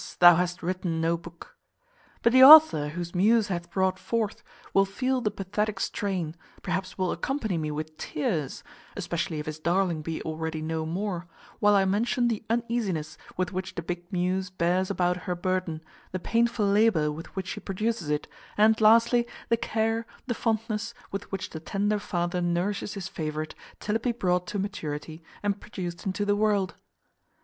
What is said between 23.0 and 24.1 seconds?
favourite, till it